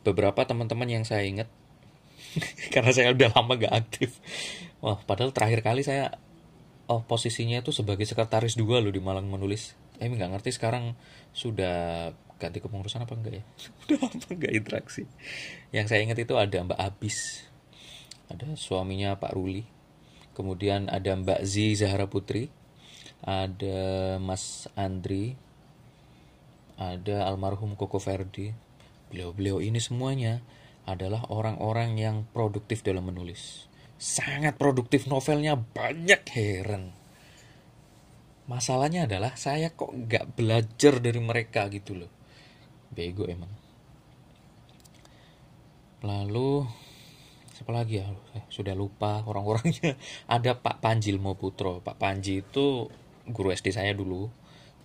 Beberapa 0.00 0.48
teman-teman 0.48 0.88
yang 0.88 1.04
saya 1.04 1.28
ingat, 1.28 1.48
karena 2.72 2.92
saya 2.96 3.12
udah 3.12 3.28
lama 3.36 3.52
gak 3.60 3.74
aktif. 3.84 4.16
Wah, 4.80 4.96
padahal 5.04 5.36
terakhir 5.36 5.60
kali 5.60 5.84
saya 5.84 6.16
oh 6.88 7.04
posisinya 7.04 7.60
itu 7.60 7.76
sebagai 7.76 8.08
sekretaris 8.08 8.56
dua 8.56 8.80
loh 8.80 8.88
di 8.88 9.00
Malang 9.04 9.28
Menulis. 9.28 9.76
Eh, 10.00 10.08
nggak 10.08 10.32
ngerti 10.32 10.56
sekarang 10.56 10.96
sudah 11.36 12.10
ganti 12.40 12.58
kepengurusan 12.58 13.04
apa 13.04 13.12
enggak 13.14 13.34
ya? 13.38 13.44
Udah 13.84 13.96
lama 14.08 14.28
nggak 14.32 14.54
interaksi. 14.56 15.04
Yang 15.70 15.86
saya 15.92 16.00
ingat 16.02 16.18
itu 16.24 16.34
ada 16.40 16.56
Mbak 16.64 16.80
Abis, 16.80 17.44
ada 18.30 18.46
suaminya 18.54 19.18
Pak 19.18 19.34
Ruli 19.34 19.66
kemudian 20.32 20.86
ada 20.86 21.12
Mbak 21.18 21.42
Zi 21.42 21.74
Zahra 21.74 22.06
Putri 22.06 22.48
ada 23.20 24.16
Mas 24.22 24.70
Andri 24.78 25.36
ada 26.80 27.28
almarhum 27.28 27.76
Koko 27.76 28.00
Verdi 28.00 28.54
beliau-beliau 29.12 29.60
ini 29.60 29.82
semuanya 29.82 30.40
adalah 30.88 31.28
orang-orang 31.28 31.98
yang 32.00 32.16
produktif 32.30 32.80
dalam 32.80 33.10
menulis 33.10 33.68
sangat 34.00 34.56
produktif 34.56 35.04
novelnya 35.10 35.58
banyak 35.60 36.24
heran 36.32 36.96
masalahnya 38.50 39.06
adalah 39.06 39.38
saya 39.38 39.70
kok 39.70 39.94
nggak 39.94 40.34
belajar 40.34 40.98
dari 40.98 41.22
mereka 41.22 41.70
gitu 41.70 41.94
loh. 41.94 42.10
Bego 42.90 43.30
emang. 43.30 43.48
Lalu 46.02 46.66
siapa 47.54 47.70
lagi 47.70 48.02
ya? 48.02 48.10
Eh, 48.34 48.42
sudah 48.50 48.74
lupa 48.74 49.22
orang-orangnya. 49.22 49.94
Ada 50.34 50.58
Pak 50.58 50.82
Panji 50.82 51.14
Ilmu 51.14 51.38
Putro 51.38 51.78
Pak 51.78 51.94
Panji 52.02 52.42
itu 52.42 52.90
guru 53.30 53.54
SD 53.54 53.70
saya 53.70 53.94
dulu. 53.94 54.26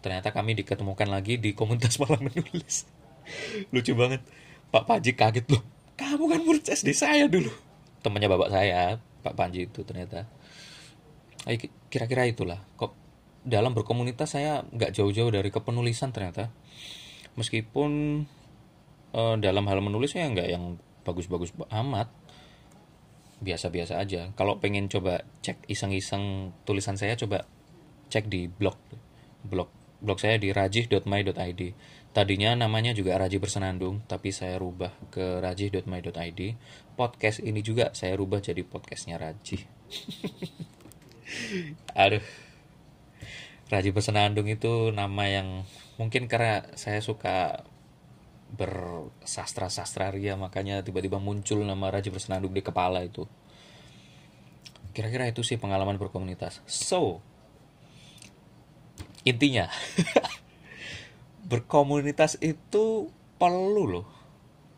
Ternyata 0.06 0.30
kami 0.30 0.54
diketemukan 0.54 1.10
lagi 1.10 1.42
di 1.42 1.58
komunitas 1.58 1.98
malam 1.98 2.30
menulis. 2.30 2.86
Lucu 3.74 3.98
banget. 3.98 4.22
Pak 4.70 4.86
Panji 4.86 5.18
kaget 5.18 5.50
loh. 5.50 5.66
Kamu 5.98 6.30
kan 6.30 6.42
murid 6.46 6.70
SD 6.70 6.94
saya 6.94 7.26
dulu. 7.26 7.50
Temannya 8.06 8.30
bapak 8.30 8.54
saya 8.54 9.02
Pak 9.26 9.34
Panji 9.34 9.66
itu 9.66 9.82
ternyata. 9.82 10.30
Kira-kira 11.90 12.30
itulah. 12.30 12.62
Kok 12.78 13.05
dalam 13.46 13.78
berkomunitas 13.78 14.34
saya 14.34 14.66
nggak 14.74 14.92
jauh-jauh 14.92 15.30
dari 15.30 15.54
kepenulisan 15.54 16.10
ternyata 16.10 16.50
meskipun 17.38 18.24
uh, 19.14 19.36
dalam 19.38 19.66
hal 19.70 19.80
menulis 19.86 20.18
saya 20.18 20.28
nggak 20.34 20.50
yang 20.50 20.82
bagus-bagus 21.06 21.54
amat 21.70 22.10
biasa-biasa 23.46 24.02
aja. 24.02 24.34
Kalau 24.34 24.58
pengen 24.58 24.90
coba 24.90 25.22
cek 25.46 25.70
iseng-iseng 25.70 26.56
tulisan 26.66 26.98
saya 26.98 27.14
coba 27.14 27.46
cek 28.10 28.26
di 28.26 28.50
blog 28.50 28.80
blog 29.46 29.70
blog 30.02 30.18
saya 30.18 30.42
di 30.42 30.50
rajih.my.id. 30.50 31.62
Tadinya 32.16 32.56
namanya 32.56 32.96
juga 32.96 33.20
Rajih 33.20 33.44
Bersenandung, 33.44 34.00
tapi 34.08 34.32
saya 34.32 34.56
rubah 34.56 34.96
ke 35.12 35.44
rajih.my.id. 35.44 36.42
Podcast 36.96 37.44
ini 37.44 37.60
juga 37.60 37.92
saya 37.92 38.16
rubah 38.16 38.40
jadi 38.40 38.64
podcastnya 38.64 39.20
Rajih. 39.20 39.68
Aduh. 42.08 42.45
Rajih 43.66 43.98
Bersenandung 43.98 44.46
itu 44.46 44.94
nama 44.94 45.26
yang 45.26 45.66
mungkin 45.98 46.30
karena 46.30 46.70
saya 46.78 47.02
suka 47.02 47.66
bersastra-sastra 48.54 50.14
ria 50.14 50.38
makanya 50.38 50.86
tiba-tiba 50.86 51.18
muncul 51.18 51.66
nama 51.66 51.90
Raja 51.90 52.14
Bersenandung 52.14 52.54
di 52.54 52.62
kepala 52.62 53.02
itu. 53.02 53.26
Kira-kira 54.94 55.26
itu 55.26 55.42
sih 55.42 55.58
pengalaman 55.58 55.98
berkomunitas. 55.98 56.62
So 56.70 57.26
intinya 59.26 59.66
berkomunitas 61.52 62.38
itu 62.40 63.10
perlu 63.42 63.84
loh. 63.90 64.08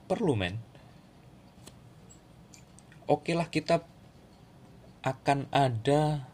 Perlu 0.07 0.33
men. 0.39 0.55
Oke 3.03 3.35
lah 3.35 3.51
kita 3.51 3.83
akan 5.03 5.51
ada 5.51 6.31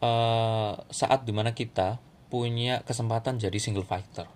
uh, 0.00 0.72
saat 0.90 1.24
di 1.24 1.32
mana 1.32 1.52
kita 1.54 2.00
punya 2.26 2.82
kesempatan 2.82 3.38
jadi 3.38 3.56
single 3.56 3.86
fighter 3.86 4.26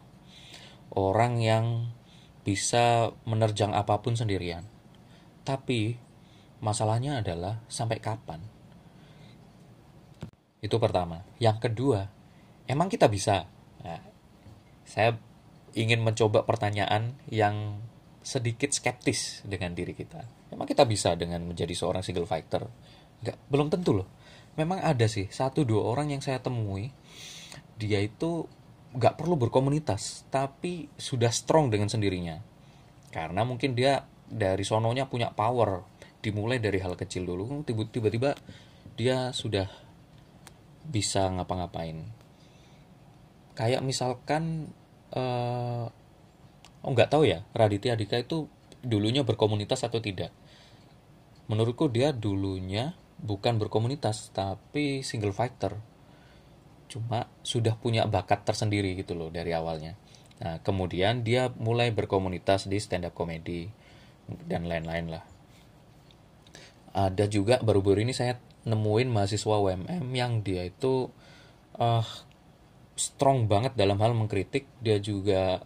orang 0.95 1.38
yang 1.38 1.67
bisa 2.43 3.14
menerjang 3.29 3.71
apa 3.76 4.00
pun 4.02 4.17
sendirian. 4.17 4.67
Tapi 5.47 5.97
masalahnya 6.64 7.21
adalah 7.21 7.62
sampai 7.71 8.00
kapan? 8.00 8.40
Itu 10.61 10.76
pertama. 10.76 11.25
Yang 11.40 11.71
kedua, 11.71 12.00
emang 12.69 12.93
kita 12.93 13.09
bisa? 13.09 13.49
Nah, 13.81 14.00
saya 14.85 15.17
ingin 15.73 16.02
mencoba 16.02 16.45
pertanyaan 16.45 17.17
yang 17.31 17.81
sedikit 18.21 18.69
skeptis 18.75 19.40
dengan 19.47 19.73
diri 19.73 19.97
kita. 19.97 20.52
Emang 20.52 20.69
kita 20.69 20.85
bisa 20.85 21.17
dengan 21.17 21.40
menjadi 21.47 21.73
seorang 21.73 22.05
single 22.05 22.29
fighter? 22.29 22.69
Enggak, 23.25 23.37
belum 23.49 23.73
tentu 23.73 24.02
loh. 24.02 24.09
Memang 24.59 24.83
ada 24.83 25.07
sih 25.07 25.30
satu 25.30 25.62
dua 25.62 25.87
orang 25.95 26.11
yang 26.11 26.23
saya 26.23 26.42
temui, 26.42 26.90
dia 27.78 28.02
itu 28.02 28.47
nggak 28.90 29.23
perlu 29.23 29.38
berkomunitas 29.38 30.26
tapi 30.35 30.90
sudah 30.99 31.30
strong 31.30 31.71
dengan 31.71 31.87
sendirinya. 31.87 32.42
Karena 33.14 33.47
mungkin 33.47 33.78
dia 33.78 34.02
dari 34.30 34.62
sononya 34.62 35.07
punya 35.11 35.35
power 35.35 35.83
dimulai 36.21 36.61
dari 36.61 36.78
hal 36.78 36.95
kecil 36.95 37.25
dulu 37.25 37.64
tiba-tiba 37.64 38.37
dia 38.95 39.33
sudah 39.33 39.66
bisa 40.85 41.30
ngapa-ngapain. 41.33 42.04
Kayak 43.57 43.83
misalkan 43.83 44.71
uh, 45.14 45.87
oh 46.85 46.90
nggak 46.92 47.11
tahu 47.11 47.28
ya 47.28 47.45
Raditya 47.57 47.97
Dika 47.97 48.21
itu 48.21 48.47
dulunya 48.85 49.25
berkomunitas 49.25 49.85
atau 49.87 50.00
tidak? 50.02 50.33
Menurutku 51.50 51.90
dia 51.90 52.14
dulunya 52.14 52.95
bukan 53.21 53.61
berkomunitas 53.61 54.33
tapi 54.33 55.05
single 55.05 55.37
fighter. 55.37 55.77
Cuma 56.91 57.31
sudah 57.45 57.77
punya 57.79 58.09
bakat 58.09 58.43
tersendiri 58.43 58.97
gitu 58.99 59.15
loh 59.15 59.31
dari 59.31 59.55
awalnya. 59.55 59.95
Nah 60.41 60.59
kemudian 60.65 61.23
dia 61.23 61.53
mulai 61.61 61.93
berkomunitas 61.93 62.67
di 62.67 62.81
stand 62.81 63.07
up 63.07 63.15
comedy 63.15 63.69
dan 64.49 64.67
lain-lain 64.67 65.12
lah. 65.12 65.25
Ada 66.91 67.31
juga 67.31 67.62
baru-baru 67.62 68.03
ini 68.03 68.17
saya 68.17 68.41
nemuin 68.67 69.09
mahasiswa 69.09 69.57
UMM 69.57 70.05
yang 70.11 70.43
dia 70.43 70.67
itu 70.67 71.09
uh, 71.79 72.05
strong 72.99 73.47
banget 73.47 73.79
dalam 73.79 74.00
hal 74.03 74.17
mengkritik. 74.17 74.67
Dia 74.83 74.99
juga 74.99 75.62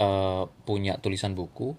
uh, 0.00 0.48
punya 0.64 0.96
tulisan 0.98 1.36
buku 1.36 1.76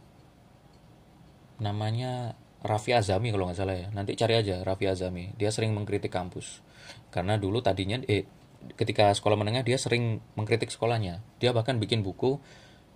namanya 1.55 2.35
Raffi 2.65 2.97
Azami 2.97 3.29
kalau 3.29 3.45
nggak 3.45 3.59
salah 3.61 3.77
ya. 3.77 3.87
Nanti 3.93 4.17
cari 4.17 4.33
aja 4.41 4.65
Raffi 4.65 4.89
Azami. 4.89 5.37
Dia 5.37 5.53
sering 5.53 5.77
mengkritik 5.77 6.09
kampus. 6.09 6.65
Karena 7.13 7.37
dulu 7.37 7.61
tadinya 7.61 8.01
eh 8.09 8.25
ketika 8.73 9.13
sekolah 9.13 9.37
menengah 9.37 9.61
dia 9.61 9.77
sering 9.77 10.17
mengkritik 10.33 10.73
sekolahnya. 10.73 11.21
Dia 11.37 11.53
bahkan 11.53 11.77
bikin 11.77 12.01
buku 12.01 12.41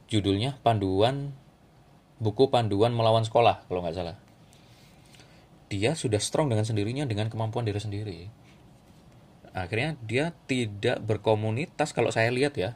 judulnya 0.09 0.57
panduan 0.65 1.37
buku 2.17 2.49
panduan 2.49 2.97
melawan 2.97 3.21
sekolah 3.21 3.69
kalau 3.69 3.85
nggak 3.85 3.93
salah. 3.95 4.17
Dia 5.69 5.93
sudah 5.93 6.17
strong 6.17 6.49
dengan 6.49 6.65
sendirinya 6.65 7.05
dengan 7.05 7.29
kemampuan 7.29 7.61
diri 7.61 7.77
sendiri. 7.77 8.19
Akhirnya 9.53 9.93
dia 10.01 10.33
tidak 10.49 10.97
berkomunitas 11.05 11.93
kalau 11.93 12.09
saya 12.09 12.33
lihat 12.33 12.57
ya. 12.57 12.73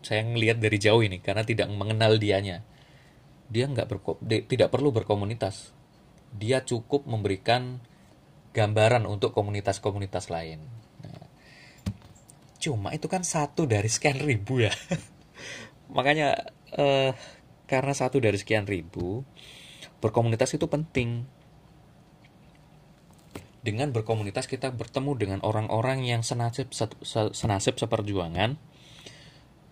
Saya 0.00 0.24
ngelihat 0.24 0.56
dari 0.56 0.80
jauh 0.80 1.04
ini 1.04 1.20
karena 1.20 1.44
tidak 1.44 1.68
mengenal 1.68 2.16
dianya. 2.16 2.64
Dia 3.52 3.68
nggak 3.68 3.86
berko 3.92 4.16
tidak 4.24 4.72
perlu 4.72 4.88
berkomunitas 4.88 5.76
dia 6.34 6.62
cukup 6.62 7.06
memberikan 7.06 7.82
gambaran 8.54 9.06
untuk 9.06 9.34
komunitas-komunitas 9.34 10.30
lain. 10.30 10.62
Nah, 11.06 11.26
cuma 12.58 12.90
itu 12.94 13.06
kan 13.06 13.22
satu 13.22 13.66
dari 13.66 13.86
sekian 13.86 14.18
ribu 14.18 14.62
ya. 14.62 14.74
Makanya 15.96 16.38
eh, 16.74 17.10
karena 17.66 17.92
satu 17.94 18.18
dari 18.18 18.38
sekian 18.38 18.66
ribu 18.66 19.22
berkomunitas 20.02 20.54
itu 20.54 20.66
penting. 20.66 21.26
Dengan 23.60 23.92
berkomunitas 23.92 24.48
kita 24.48 24.72
bertemu 24.72 25.12
dengan 25.20 25.40
orang-orang 25.44 26.00
yang 26.08 26.24
senasib 26.24 26.72
senasib 27.36 27.76
seperjuangan 27.76 28.56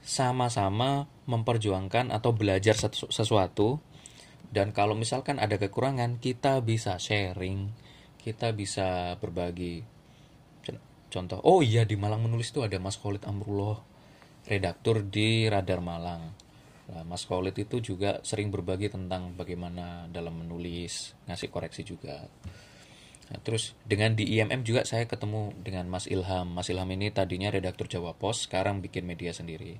sama-sama 0.05 1.09
memperjuangkan 1.25 2.13
atau 2.13 2.37
belajar 2.37 2.77
sesuatu 2.93 3.81
dan 4.49 4.73
kalau 4.73 4.97
misalkan 4.97 5.37
ada 5.37 5.61
kekurangan 5.61 6.17
kita 6.21 6.65
bisa 6.65 6.97
sharing 6.97 7.69
kita 8.19 8.53
bisa 8.53 9.17
berbagi 9.21 9.85
contoh 11.09 11.41
oh 11.45 11.65
iya 11.65 11.89
di 11.89 11.97
Malang 11.97 12.25
menulis 12.29 12.53
itu 12.53 12.61
ada 12.61 12.77
Mas 12.77 13.01
Khalid 13.01 13.25
Amrullah 13.25 13.81
redaktur 14.49 15.05
di 15.05 15.49
Radar 15.49 15.81
Malang 15.81 16.33
nah, 16.93 17.05
Mas 17.05 17.25
Khalid 17.25 17.57
itu 17.57 17.81
juga 17.81 18.21
sering 18.21 18.53
berbagi 18.53 18.93
tentang 18.93 19.33
bagaimana 19.33 20.09
dalam 20.13 20.45
menulis 20.45 21.17
ngasih 21.29 21.49
koreksi 21.49 21.85
juga 21.85 22.29
Nah, 23.29 23.39
terus 23.45 23.77
dengan 23.85 24.17
di 24.17 24.25
IMM 24.25 24.65
juga 24.65 24.89
saya 24.89 25.05
ketemu 25.05 25.53
dengan 25.61 25.85
Mas 25.85 26.09
Ilham. 26.09 26.49
Mas 26.49 26.73
Ilham 26.73 26.89
ini 26.89 27.13
tadinya 27.13 27.53
redaktur 27.53 27.85
Jawa 27.85 28.17
Pos, 28.17 28.49
sekarang 28.49 28.81
bikin 28.81 29.05
media 29.05 29.37
sendiri. 29.37 29.77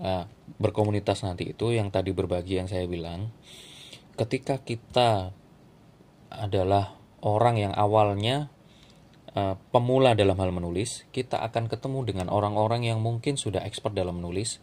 Nah, 0.00 0.24
berkomunitas 0.56 1.26
nanti 1.26 1.52
itu 1.52 1.74
yang 1.74 1.92
tadi 1.92 2.14
berbagi 2.16 2.62
yang 2.62 2.68
saya 2.70 2.88
bilang, 2.88 3.28
ketika 4.16 4.60
kita 4.62 5.34
adalah 6.32 6.96
orang 7.20 7.60
yang 7.60 7.72
awalnya 7.76 8.48
uh, 9.36 9.58
pemula 9.70 10.16
dalam 10.16 10.36
hal 10.40 10.50
menulis, 10.52 11.04
kita 11.12 11.40
akan 11.44 11.68
ketemu 11.68 12.08
dengan 12.08 12.26
orang-orang 12.32 12.88
yang 12.88 12.98
mungkin 13.04 13.36
sudah 13.36 13.60
expert 13.64 13.92
dalam 13.92 14.20
menulis. 14.20 14.58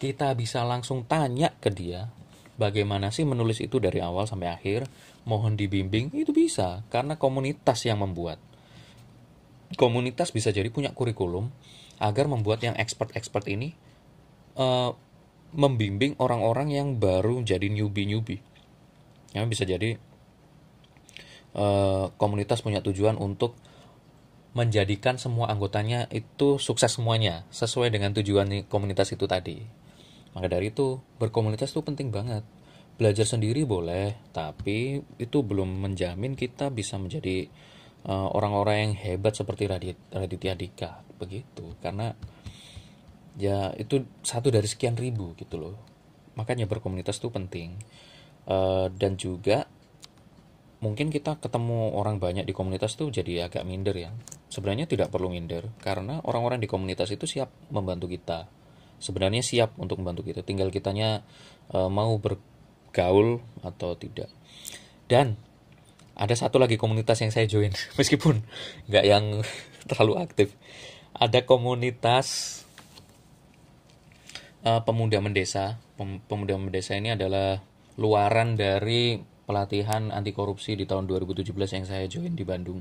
Kita 0.00 0.32
bisa 0.36 0.64
langsung 0.64 1.08
tanya 1.08 1.56
ke 1.56 1.72
dia, 1.72 2.12
bagaimana 2.60 3.08
sih 3.08 3.24
menulis 3.24 3.64
itu 3.64 3.80
dari 3.80 4.04
awal 4.04 4.28
sampai 4.28 4.52
akhir? 4.52 4.84
Mohon 5.24 5.56
dibimbing. 5.56 6.12
Itu 6.12 6.36
bisa 6.36 6.84
karena 6.92 7.16
komunitas 7.16 7.88
yang 7.88 8.04
membuat. 8.04 8.36
Komunitas 9.80 10.36
bisa 10.36 10.52
jadi 10.52 10.68
punya 10.68 10.92
kurikulum 10.92 11.48
agar 11.96 12.28
membuat 12.28 12.60
yang 12.60 12.76
expert-expert 12.76 13.48
ini 13.48 13.72
uh, 14.60 14.92
membimbing 15.56 16.14
orang-orang 16.20 16.70
yang 16.70 16.88
baru 17.00 17.40
jadi 17.42 17.66
newbie-newbie. 17.66 18.44
Yang 19.32 19.46
bisa 19.50 19.64
jadi 19.64 19.90
uh, 21.56 22.12
komunitas 22.20 22.62
punya 22.62 22.84
tujuan 22.84 23.16
untuk 23.18 23.56
menjadikan 24.50 25.14
semua 25.14 25.46
anggotanya 25.46 26.10
itu 26.10 26.58
sukses 26.58 26.90
semuanya 26.90 27.46
sesuai 27.54 27.94
dengan 27.94 28.10
tujuan 28.14 28.66
komunitas 28.66 29.14
itu 29.14 29.26
tadi. 29.30 29.62
Maka 30.34 30.46
dari 30.50 30.70
itu 30.74 30.98
berkomunitas 31.18 31.70
itu 31.70 31.82
penting 31.82 32.10
banget. 32.10 32.42
Belajar 32.98 33.24
sendiri 33.24 33.64
boleh 33.64 34.18
tapi 34.34 35.00
itu 35.16 35.38
belum 35.40 35.86
menjamin 35.86 36.34
kita 36.34 36.68
bisa 36.74 36.98
menjadi 36.98 37.46
uh, 38.06 38.28
orang-orang 38.34 38.74
uh, 38.76 38.82
yang 38.86 38.94
hebat 38.98 39.38
seperti 39.38 39.70
Radit 39.70 39.98
Raditya 40.10 40.54
Dika. 40.58 40.90
Begitu. 41.16 41.78
Karena 41.78 42.10
ya 43.40 43.72
itu 43.80 44.04
satu 44.20 44.52
dari 44.52 44.68
sekian 44.68 45.00
ribu 45.00 45.32
gitu 45.40 45.56
loh. 45.56 45.74
Makanya 46.36 46.68
berkomunitas 46.68 47.16
itu 47.16 47.32
penting. 47.32 47.80
Uh, 48.44 48.92
dan 48.92 49.16
juga 49.16 49.64
mungkin 50.80 51.12
kita 51.12 51.36
ketemu 51.40 51.92
orang 51.92 52.16
banyak 52.20 52.48
di 52.48 52.56
komunitas 52.56 52.96
tuh 53.00 53.08
jadi 53.08 53.48
agak 53.48 53.64
minder 53.64 53.96
ya. 53.96 54.12
Sebenarnya 54.52 54.84
tidak 54.84 55.08
perlu 55.08 55.32
minder 55.32 55.72
karena 55.80 56.20
orang-orang 56.20 56.60
di 56.60 56.68
komunitas 56.68 57.08
itu 57.08 57.24
siap 57.24 57.48
membantu 57.72 58.12
kita. 58.12 58.44
Sebenarnya 59.00 59.40
siap 59.40 59.72
untuk 59.80 60.04
membantu 60.04 60.28
kita. 60.28 60.44
Tinggal 60.44 60.68
kitanya 60.68 61.24
uh, 61.72 61.88
mau 61.88 62.20
ber 62.20 62.36
gaul 62.92 63.40
atau 63.64 63.96
tidak. 63.96 64.28
Dan 65.08 65.40
ada 66.20 66.34
satu 66.36 66.60
lagi 66.60 66.76
komunitas 66.76 67.24
yang 67.24 67.32
saya 67.32 67.48
join, 67.48 67.72
meskipun 67.98 68.44
nggak 68.92 69.04
yang 69.08 69.40
terlalu 69.88 70.20
aktif. 70.20 70.52
Ada 71.16 71.48
komunitas 71.48 72.60
uh, 74.64 74.82
pemuda 74.84 75.20
mendesa. 75.20 75.80
Pem 75.96 76.20
pemuda 76.24 76.56
mendesa 76.56 76.96
ini 76.96 77.12
adalah 77.14 77.60
luaran 78.00 78.56
dari 78.56 79.20
pelatihan 79.44 80.14
anti 80.14 80.30
korupsi 80.30 80.78
di 80.78 80.86
tahun 80.86 81.10
2017 81.10 81.50
yang 81.52 81.86
saya 81.86 82.06
join 82.06 82.32
di 82.38 82.44
Bandung. 82.46 82.80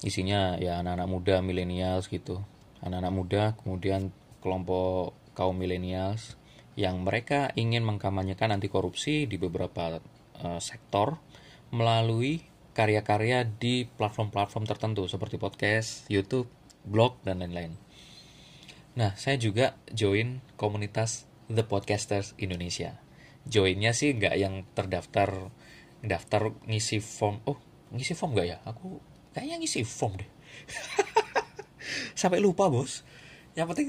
Isinya 0.00 0.56
ya 0.56 0.80
anak-anak 0.80 1.08
muda, 1.08 1.36
milenials 1.44 2.08
gitu. 2.08 2.40
Anak-anak 2.80 3.12
muda, 3.12 3.42
kemudian 3.60 4.12
kelompok 4.40 5.12
kaum 5.36 5.56
milenials 5.56 6.40
yang 6.78 7.04
mereka 7.04 7.52
ingin 7.58 7.84
mengkampanyekan 7.84 8.56
anti 8.56 8.72
korupsi 8.72 9.28
di 9.28 9.36
beberapa 9.36 10.00
uh, 10.40 10.60
sektor 10.60 11.20
melalui 11.68 12.40
karya-karya 12.72 13.44
di 13.44 13.84
platform-platform 13.84 14.64
tertentu 14.64 15.04
seperti 15.04 15.36
podcast, 15.36 16.08
YouTube, 16.08 16.48
blog 16.86 17.20
dan 17.26 17.44
lain-lain. 17.44 17.76
Nah, 18.98 19.14
saya 19.14 19.38
juga 19.38 19.78
join 19.94 20.42
komunitas 20.58 21.30
The 21.46 21.62
Podcasters 21.62 22.34
Indonesia. 22.38 22.98
Joinnya 23.46 23.94
sih 23.94 24.14
nggak 24.14 24.34
yang 24.34 24.66
terdaftar 24.74 25.50
daftar 26.02 26.54
ngisi 26.66 26.98
form. 26.98 27.38
Oh, 27.46 27.58
ngisi 27.94 28.18
form 28.18 28.34
nggak 28.34 28.46
ya? 28.46 28.58
Aku 28.66 28.98
kayaknya 29.30 29.62
ngisi 29.62 29.86
form 29.86 30.18
deh. 30.18 30.30
Sampai 32.20 32.42
lupa 32.42 32.66
bos. 32.66 33.06
Yang 33.54 33.66
penting 33.74 33.88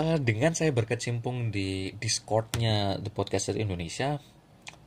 uh, 0.00 0.18
dengan 0.20 0.52
saya 0.56 0.72
berkecimpung 0.72 1.52
di 1.52 1.92
Discordnya 1.96 2.96
The 2.96 3.12
Podcaster 3.12 3.56
Indonesia, 3.60 4.20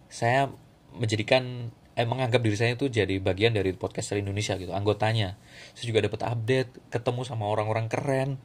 saya 0.09 0.49
menjadikan 0.95 1.69
eh, 1.95 2.07
menganggap 2.07 2.43
diri 2.43 2.57
saya 2.57 2.75
itu 2.75 2.91
jadi 2.91 3.19
bagian 3.19 3.55
dari 3.55 3.71
podcaster 3.75 4.19
Indonesia 4.19 4.55
gitu 4.59 4.71
anggotanya 4.71 5.39
saya 5.75 5.85
juga 5.91 6.03
dapat 6.07 6.21
update 6.23 6.71
ketemu 6.91 7.21
sama 7.27 7.47
orang-orang 7.47 7.87
keren 7.91 8.39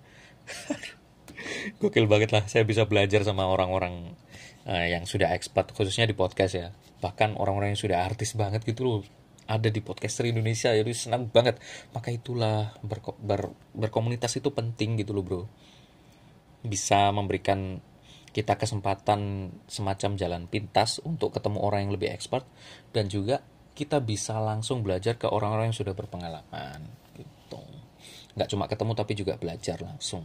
gokil 1.81 2.07
banget 2.07 2.31
lah 2.35 2.45
saya 2.47 2.65
bisa 2.67 2.85
belajar 2.87 3.25
sama 3.25 3.49
orang-orang 3.49 4.17
uh, 4.69 4.87
yang 4.87 5.05
sudah 5.09 5.33
expert 5.33 5.73
khususnya 5.73 6.09
di 6.09 6.17
podcast 6.17 6.53
ya. 6.57 6.69
Bahkan 7.01 7.39
orang-orang 7.39 7.77
yang 7.77 7.81
sudah 7.81 8.05
artis 8.05 8.37
banget 8.37 8.65
gitu 8.65 8.85
loh 8.85 9.01
ada 9.51 9.67
di 9.67 9.83
podcaster 9.83 10.31
Indonesia 10.31 10.71
jadi 10.71 10.93
senang 10.95 11.29
banget. 11.31 11.59
Maka 11.97 12.13
itulah 12.15 12.75
berko 12.85 13.17
ber 13.19 13.51
berkomunitas 13.75 14.39
itu 14.39 14.53
penting 14.53 15.01
gitu 15.01 15.17
loh 15.17 15.25
bro. 15.25 15.43
Bisa 16.63 17.11
memberikan 17.11 17.81
kita 18.31 18.55
kesempatan 18.55 19.51
semacam 19.67 20.11
jalan 20.15 20.43
pintas 20.47 21.03
untuk 21.03 21.35
ketemu 21.35 21.59
orang 21.67 21.89
yang 21.89 21.93
lebih 21.99 22.15
expert 22.15 22.47
dan 22.95 23.11
juga 23.11 23.43
kita 23.75 23.99
bisa 23.99 24.39
langsung 24.39 24.87
belajar 24.87 25.19
ke 25.19 25.27
orang-orang 25.27 25.75
yang 25.75 25.79
sudah 25.83 25.99
berpengalaman 25.99 26.87
gitu. 27.19 27.59
Nggak 28.39 28.49
cuma 28.55 28.71
ketemu 28.71 28.93
tapi 28.95 29.13
juga 29.19 29.35
belajar 29.35 29.83
langsung 29.83 30.23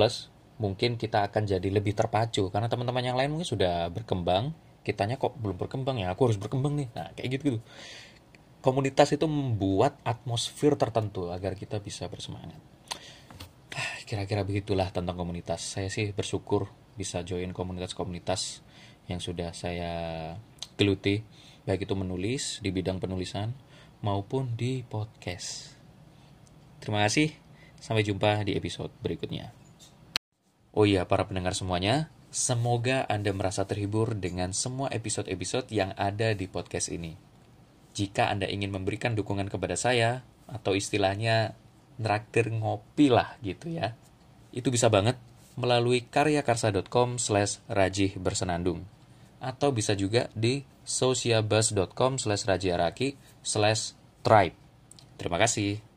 plus 0.00 0.32
mungkin 0.56 0.96
kita 0.96 1.28
akan 1.28 1.44
jadi 1.44 1.68
lebih 1.68 1.92
terpacu. 1.92 2.48
Karena 2.48 2.72
teman-teman 2.72 3.04
yang 3.04 3.20
lain 3.20 3.36
mungkin 3.36 3.48
sudah 3.48 3.92
berkembang 3.92 4.56
kitanya 4.80 5.20
kok 5.20 5.36
belum 5.36 5.60
berkembang 5.60 6.00
ya? 6.00 6.16
Aku 6.16 6.32
harus 6.32 6.40
berkembang 6.40 6.72
nih. 6.80 6.88
Nah 6.96 7.12
kayak 7.12 7.28
gitu 7.36 7.42
gitu 7.52 7.60
komunitas 8.60 9.08
itu 9.16 9.24
membuat 9.24 9.96
atmosfer 10.04 10.76
tertentu 10.76 11.32
agar 11.32 11.56
kita 11.56 11.80
bisa 11.80 12.06
bersemangat. 12.06 12.60
Ah, 13.72 13.96
kira-kira 14.04 14.44
begitulah 14.44 14.92
tentang 14.92 15.16
komunitas. 15.16 15.64
Saya 15.64 15.88
sih 15.88 16.12
bersyukur 16.12 16.68
bisa 16.94 17.24
join 17.24 17.56
komunitas-komunitas 17.56 18.60
yang 19.08 19.18
sudah 19.18 19.56
saya 19.56 19.92
geluti 20.76 21.24
baik 21.64 21.88
itu 21.88 21.94
menulis 21.96 22.60
di 22.60 22.72
bidang 22.72 23.00
penulisan 23.00 23.52
maupun 24.04 24.56
di 24.56 24.84
podcast. 24.84 25.76
Terima 26.80 27.04
kasih. 27.04 27.32
Sampai 27.80 28.04
jumpa 28.04 28.44
di 28.44 28.56
episode 28.60 28.92
berikutnya 29.00 29.59
oh 30.74 30.86
iya 30.86 31.06
para 31.06 31.26
pendengar 31.26 31.54
semuanya 31.54 32.10
Semoga 32.30 33.10
Anda 33.10 33.34
merasa 33.34 33.66
terhibur 33.66 34.14
dengan 34.14 34.54
semua 34.54 34.86
episode-episode 34.94 35.66
yang 35.74 35.90
ada 35.98 36.30
di 36.30 36.46
podcast 36.46 36.94
ini. 36.94 37.18
Jika 37.90 38.30
Anda 38.30 38.46
ingin 38.46 38.70
memberikan 38.70 39.18
dukungan 39.18 39.50
kepada 39.50 39.74
saya, 39.74 40.22
atau 40.46 40.78
istilahnya 40.78 41.58
neraktir 41.98 42.54
ngopi 42.54 43.10
lah 43.10 43.34
gitu 43.42 43.74
ya, 43.74 43.98
itu 44.54 44.70
bisa 44.70 44.86
banget 44.86 45.18
melalui 45.58 46.06
karyakarsa.com 46.06 47.18
slash 47.18 47.58
rajih 47.66 48.14
bersenandung. 48.14 48.86
Atau 49.42 49.74
bisa 49.74 49.98
juga 49.98 50.30
di 50.30 50.62
sociabus.com 50.86 52.22
slash 52.22 52.46
rajiaraki 52.46 53.18
slash 53.42 53.98
tribe. 54.22 54.54
Terima 55.18 55.34
kasih. 55.34 55.89